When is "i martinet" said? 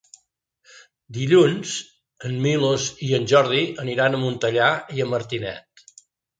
4.99-5.89